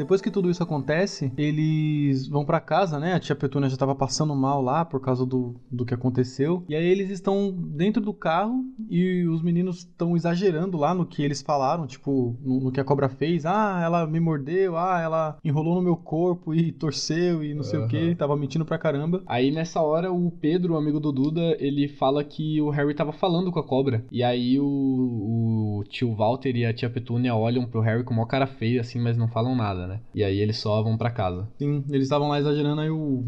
[0.00, 3.12] Depois que tudo isso acontece, eles vão para casa, né?
[3.12, 6.64] A tia Petúnia já tava passando mal lá por causa do, do que aconteceu.
[6.70, 11.22] E aí eles estão dentro do carro e os meninos estão exagerando lá no que
[11.22, 13.44] eles falaram, tipo, no, no, que a cobra fez.
[13.44, 17.78] Ah, ela me mordeu, ah, ela enrolou no meu corpo e torceu e não sei
[17.78, 17.84] uhum.
[17.84, 18.14] o que.
[18.14, 19.22] Tava mentindo pra caramba.
[19.26, 23.12] Aí nessa hora o Pedro, o amigo do Duda, ele fala que o Harry tava
[23.12, 24.02] falando com a cobra.
[24.10, 28.26] E aí o, o tio Walter e a tia Petúnia olham pro Harry com uma
[28.26, 30.00] cara feia, assim, mas não falam nada, né?
[30.14, 31.48] E aí eles só vão para casa.
[31.58, 33.26] Sim, eles estavam lá exagerando, aí o,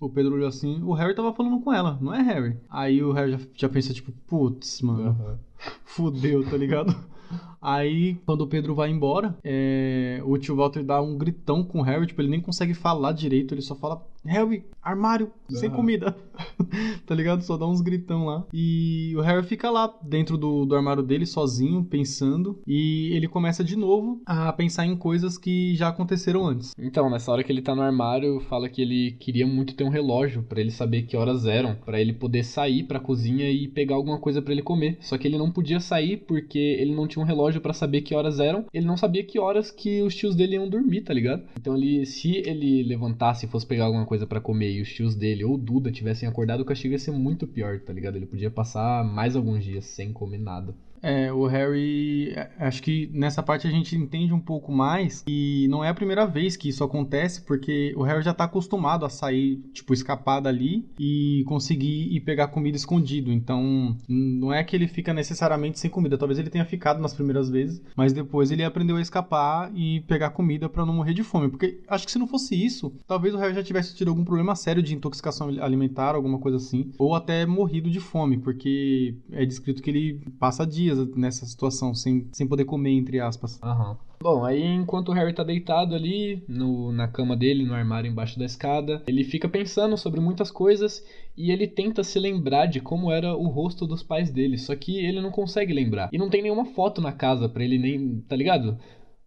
[0.00, 2.58] o Pedro olhou assim, o Harry tava falando com ela, não é Harry?
[2.68, 5.38] Aí o Harry já, já pensa, tipo, putz, mano, uhum.
[5.84, 6.94] fudeu, tá ligado?
[7.60, 10.20] Aí, quando o Pedro vai embora, é...
[10.24, 13.54] o tio Walter dá um gritão com o Harry, tipo, ele nem consegue falar direito,
[13.54, 15.56] ele só fala, Harry, armário, uhum.
[15.56, 16.14] sem comida.
[17.06, 17.42] tá ligado?
[17.42, 18.44] Só dá uns gritão lá.
[18.52, 22.60] E o Harry fica lá dentro do, do armário dele, sozinho, pensando.
[22.66, 26.74] E ele começa de novo a pensar em coisas que já aconteceram antes.
[26.78, 29.88] Então, nessa hora que ele tá no armário, fala que ele queria muito ter um
[29.88, 33.94] relógio para ele saber que horas eram, para ele poder sair pra cozinha e pegar
[33.94, 34.98] alguma coisa para ele comer.
[35.00, 38.14] Só que ele não podia sair porque ele não tinha um relógio para saber que
[38.14, 38.66] horas eram.
[38.72, 41.42] Ele não sabia que horas que os tios dele iam dormir, tá ligado?
[41.58, 45.14] Então ele, se ele levantasse e fosse pegar alguma coisa para comer e os tios
[45.14, 48.16] dele ou Duda tivessem acordado, o castigo ia ser muito pior, tá ligado?
[48.16, 50.74] Ele podia passar mais alguns dias sem comer nada.
[51.02, 55.66] É, o Harry, é, acho que nessa parte a gente entende um pouco mais e
[55.70, 59.08] não é a primeira vez que isso acontece, porque o Harry já tá acostumado a
[59.08, 63.32] sair, tipo, escapar dali e conseguir ir pegar comida escondido.
[63.32, 67.48] Então, não é que ele fica necessariamente sem comida, talvez ele tenha ficado nas primeiras
[67.48, 71.48] vezes, mas depois ele aprendeu a escapar e pegar comida para não morrer de fome,
[71.48, 74.54] porque acho que se não fosse isso, talvez o Harry já tivesse tido algum problema
[74.54, 79.82] sério de intoxicação alimentar, alguma coisa assim, ou até morrido de fome, porque é descrito
[79.82, 83.58] que ele passa dias dias nessa situação, sem, sem poder comer, entre aspas.
[83.62, 83.90] Aham.
[83.90, 83.96] Uhum.
[84.22, 88.38] Bom, aí enquanto o Harry tá deitado ali no, na cama dele, no armário embaixo
[88.38, 91.02] da escada, ele fica pensando sobre muitas coisas
[91.34, 94.98] e ele tenta se lembrar de como era o rosto dos pais dele, só que
[94.98, 96.10] ele não consegue lembrar.
[96.12, 98.76] E não tem nenhuma foto na casa para ele nem, tá ligado?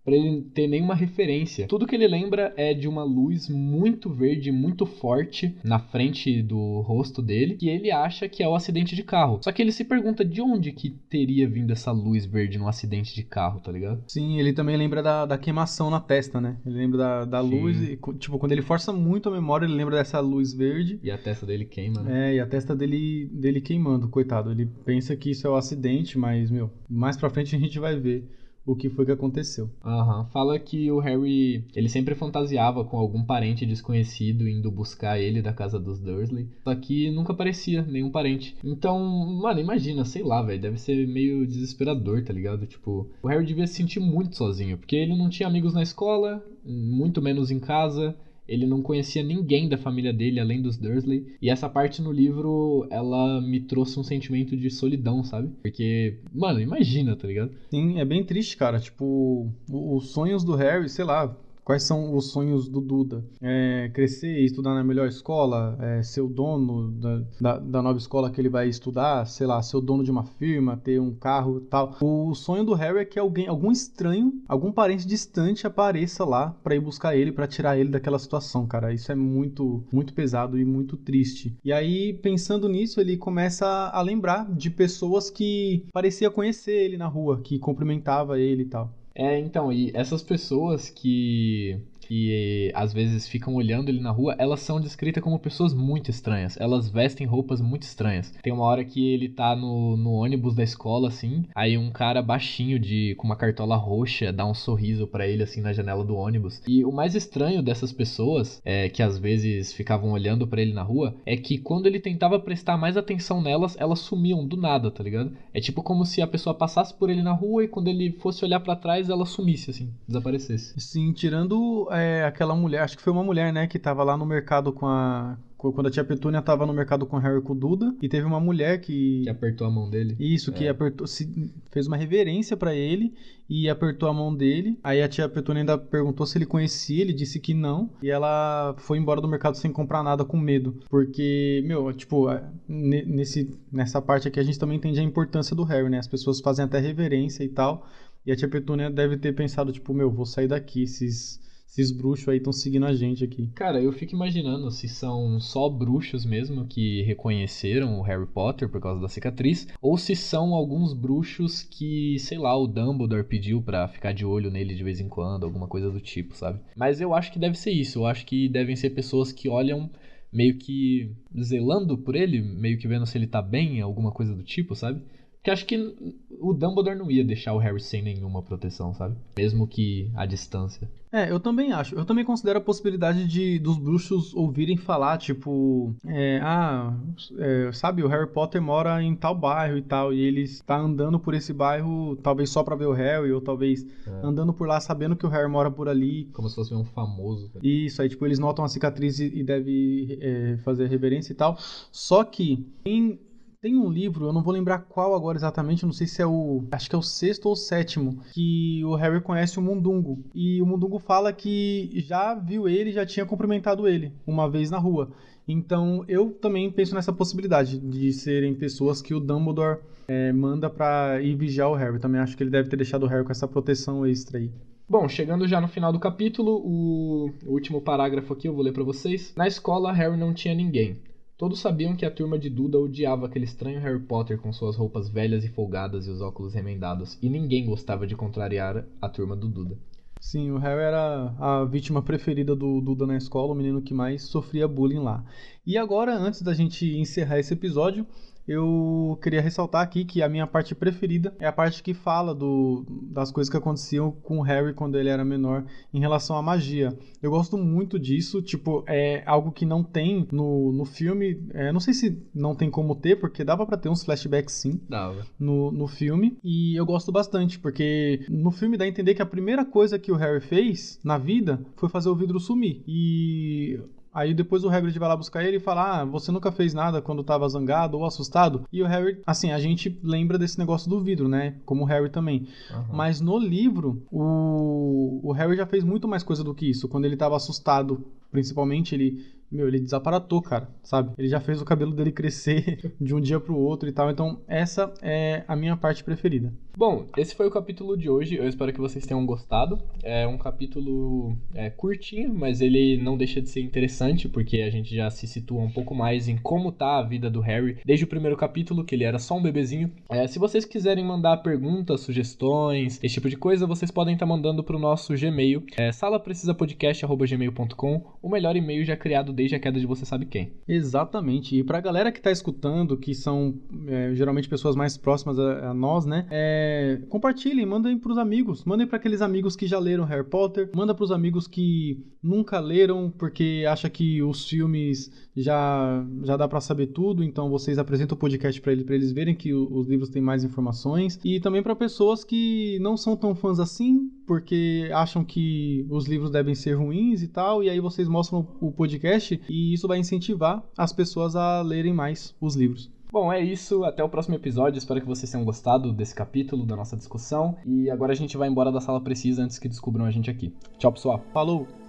[0.03, 1.67] Para ele ter nenhuma referência.
[1.67, 6.81] Tudo que ele lembra é de uma luz muito verde, muito forte na frente do
[6.81, 9.39] rosto dele, que ele acha que é o acidente de carro.
[9.41, 13.15] Só que ele se pergunta de onde que teria vindo essa luz verde no acidente
[13.15, 14.03] de carro, tá ligado?
[14.07, 16.57] Sim, ele também lembra da, da queimação na testa, né?
[16.65, 19.95] Ele lembra da, da luz e, tipo, quando ele força muito a memória, ele lembra
[19.95, 20.99] dessa luz verde.
[21.01, 22.31] E a testa dele queima, né?
[22.31, 24.51] É, e a testa dele, dele queimando, coitado.
[24.51, 27.79] Ele pensa que isso é o um acidente, mas, meu, mais pra frente a gente
[27.79, 28.27] vai ver
[28.65, 29.69] o que foi que aconteceu.
[29.83, 30.25] Aham.
[30.31, 35.53] Fala que o Harry, ele sempre fantasiava com algum parente desconhecido indo buscar ele da
[35.53, 38.55] casa dos Dursley, só que nunca aparecia nenhum parente.
[38.63, 38.99] Então,
[39.41, 42.65] mano, imagina, sei lá, velho, deve ser meio desesperador, tá ligado?
[42.65, 46.43] Tipo, o Harry devia se sentir muito sozinho, porque ele não tinha amigos na escola,
[46.65, 48.15] muito menos em casa,
[48.47, 51.35] ele não conhecia ninguém da família dele além dos Dursley.
[51.41, 55.49] E essa parte no livro, ela me trouxe um sentimento de solidão, sabe?
[55.61, 57.51] Porque, mano, imagina, tá ligado?
[57.69, 58.79] Sim, é bem triste, cara.
[58.79, 63.23] Tipo, os sonhos do Harry, sei lá, Quais são os sonhos do Duda?
[63.41, 65.77] É crescer estudar na melhor escola?
[65.79, 69.25] É ser o dono da, da, da, nova escola que ele vai estudar?
[69.25, 71.95] Sei lá, ser o dono de uma firma, ter um carro tal.
[72.01, 76.75] O sonho do Harry é que alguém, algum estranho, algum parente distante apareça lá para
[76.75, 78.93] ir buscar ele, para tirar ele daquela situação, cara.
[78.93, 81.55] Isso é muito, muito pesado e muito triste.
[81.63, 87.07] E aí, pensando nisso, ele começa a lembrar de pessoas que parecia conhecer ele na
[87.07, 88.93] rua, que cumprimentava ele e tal.
[89.15, 91.79] É, então, e essas pessoas que
[92.13, 96.55] que às vezes ficam olhando ele na rua, elas são descritas como pessoas muito estranhas.
[96.59, 98.31] Elas vestem roupas muito estranhas.
[98.43, 102.21] Tem uma hora que ele tá no, no ônibus da escola, assim, aí um cara
[102.21, 106.15] baixinho de com uma cartola roxa dá um sorriso para ele, assim, na janela do
[106.15, 106.61] ônibus.
[106.67, 110.83] E o mais estranho dessas pessoas, é, que às vezes ficavam olhando para ele na
[110.83, 115.03] rua, é que quando ele tentava prestar mais atenção nelas, elas sumiam do nada, tá
[115.03, 115.31] ligado?
[115.51, 118.45] É tipo como se a pessoa passasse por ele na rua e quando ele fosse
[118.45, 120.79] olhar para trás, ela sumisse, assim, desaparecesse.
[120.79, 124.25] Sim, tirando é, aquela mulher, acho que foi uma mulher, né, que tava lá no
[124.25, 125.37] mercado com a
[125.71, 128.09] quando a tia Petúnia tava no mercado com o Harry e com o Duda, e
[128.09, 129.21] teve uma mulher que.
[129.23, 130.15] Que apertou a mão dele.
[130.19, 130.69] Isso, que é.
[130.69, 131.07] apertou.
[131.07, 133.13] Se, fez uma reverência para ele
[133.49, 134.77] e apertou a mão dele.
[134.83, 137.89] Aí a tia Petúnia ainda perguntou se ele conhecia, ele disse que não.
[138.01, 140.79] E ela foi embora do mercado sem comprar nada, com medo.
[140.89, 142.27] Porque, meu, tipo,
[142.67, 145.99] nesse, nessa parte aqui a gente também entende a importância do Harry, né?
[145.99, 147.87] As pessoas fazem até reverência e tal.
[148.25, 151.41] E a tia Petúnia deve ter pensado, tipo, meu, vou sair daqui, esses
[151.73, 153.49] esses bruxos aí estão seguindo a gente aqui.
[153.55, 158.79] Cara, eu fico imaginando se são só bruxos mesmo que reconheceram o Harry Potter por
[158.79, 163.87] causa da cicatriz, ou se são alguns bruxos que, sei lá, o Dumbledore pediu para
[163.87, 166.59] ficar de olho nele de vez em quando, alguma coisa do tipo, sabe?
[166.75, 167.99] Mas eu acho que deve ser isso.
[167.99, 169.89] Eu acho que devem ser pessoas que olham
[170.31, 174.43] meio que zelando por ele, meio que vendo se ele tá bem, alguma coisa do
[174.43, 175.01] tipo, sabe?
[175.43, 175.93] Porque acho que
[176.39, 179.17] o Dumbledore não ia deixar o Harry sem nenhuma proteção, sabe?
[179.35, 180.89] Mesmo que à distância.
[181.11, 181.93] É, eu também acho.
[181.95, 186.97] Eu também considero a possibilidade de dos bruxos ouvirem falar, tipo, é, ah,
[187.37, 191.19] é, sabe, o Harry Potter mora em tal bairro e tal, e ele está andando
[191.19, 194.25] por esse bairro, talvez só pra ver o Harry, ou talvez é.
[194.25, 196.29] andando por lá sabendo que o Harry mora por ali.
[196.31, 197.49] Como se fosse um famoso.
[197.49, 197.67] Cara.
[197.67, 201.57] Isso, aí, tipo, eles notam a cicatriz e, e devem é, fazer reverência e tal.
[201.91, 203.19] Só que em
[203.63, 206.65] tem um livro, eu não vou lembrar qual agora exatamente, não sei se é o.
[206.69, 210.21] Acho que é o sexto ou o sétimo, que o Harry conhece o Mundungo.
[210.35, 214.77] E o Mundungo fala que já viu ele, já tinha cumprimentado ele uma vez na
[214.77, 215.11] rua.
[215.47, 221.21] Então eu também penso nessa possibilidade de serem pessoas que o Dumbledore é, manda para
[221.21, 221.99] ir vigiar o Harry.
[221.99, 224.51] Também acho que ele deve ter deixado o Harry com essa proteção extra aí.
[224.89, 228.83] Bom, chegando já no final do capítulo, o último parágrafo aqui eu vou ler para
[228.83, 229.33] vocês.
[229.37, 230.97] Na escola, Harry não tinha ninguém.
[231.43, 235.09] Todos sabiam que a turma de Duda odiava aquele estranho Harry Potter com suas roupas
[235.09, 239.49] velhas e folgadas e os óculos remendados, e ninguém gostava de contrariar a turma do
[239.49, 239.77] Duda.
[240.21, 244.23] Sim, o Harry era a vítima preferida do Duda na escola, o menino que mais
[244.23, 245.25] sofria bullying lá.
[245.65, 248.05] E agora, antes da gente encerrar esse episódio,
[248.45, 252.85] eu queria ressaltar aqui que a minha parte preferida é a parte que fala do,
[253.09, 256.97] das coisas que aconteciam com o Harry quando ele era menor em relação à magia.
[257.21, 261.41] Eu gosto muito disso, tipo, é algo que não tem no, no filme.
[261.53, 264.81] É, não sei se não tem como ter, porque dava para ter uns flashbacks sim.
[264.89, 265.25] Dava.
[265.39, 266.37] No, no filme.
[266.43, 270.11] E eu gosto bastante, porque no filme dá a entender que a primeira coisa que
[270.11, 272.83] o Harry fez na vida foi fazer o vidro sumir.
[272.85, 273.79] E
[274.13, 277.01] Aí depois o Hagrid vai lá buscar ele e fala: Ah, você nunca fez nada
[277.01, 278.65] quando tava zangado ou assustado.
[278.71, 281.55] E o Harry, assim, a gente lembra desse negócio do vidro, né?
[281.65, 282.47] Como o Harry também.
[282.71, 282.95] Uhum.
[282.95, 285.19] Mas no livro, o...
[285.23, 286.87] o Harry já fez muito mais coisa do que isso.
[286.87, 291.13] Quando ele tava assustado, principalmente, ele meu, ele desaparatou, cara, sabe?
[291.17, 294.09] Ele já fez o cabelo dele crescer de um dia pro outro e tal.
[294.09, 296.51] Então, essa é a minha parte preferida.
[296.75, 298.35] Bom, esse foi o capítulo de hoje.
[298.35, 299.79] Eu espero que vocês tenham gostado.
[300.01, 304.95] É um capítulo é, curtinho, mas ele não deixa de ser interessante, porque a gente
[304.95, 308.07] já se situa um pouco mais em como tá a vida do Harry desde o
[308.07, 309.91] primeiro capítulo, que ele era só um bebezinho.
[310.09, 314.29] É, se vocês quiserem mandar perguntas, sugestões, esse tipo de coisa, vocês podem estar tá
[314.29, 319.79] mandando pro nosso Gmail, é salaprecisapodcast.gmail.com, o melhor e-mail já criado desde desde a queda
[319.79, 320.53] de você sabe quem.
[320.67, 321.57] Exatamente.
[321.57, 325.73] E pra galera que tá escutando, que são é, geralmente pessoas mais próximas a, a
[325.73, 326.25] nós, né?
[326.31, 328.63] É, compartilhem, mandem pros amigos.
[328.63, 330.69] Mandem para aqueles amigos que já leram Harry Potter.
[330.73, 336.61] Manda pros amigos que nunca leram porque acha que os filmes já já dá para
[336.61, 340.09] saber tudo, então vocês apresentam o podcast para eles para eles verem que os livros
[340.09, 345.23] têm mais informações e também para pessoas que não são tão fãs assim, porque acham
[345.23, 349.73] que os livros devem ser ruins e tal, e aí vocês mostram o podcast e
[349.73, 352.91] isso vai incentivar as pessoas a lerem mais os livros.
[353.13, 353.83] Bom, é isso.
[353.83, 354.79] Até o próximo episódio.
[354.79, 357.55] Espero que vocês tenham gostado desse capítulo, da nossa discussão.
[357.63, 360.51] E agora a gente vai embora da sala precisa antes que descubram a gente aqui.
[360.79, 361.23] Tchau, pessoal.
[361.31, 361.82] Falou!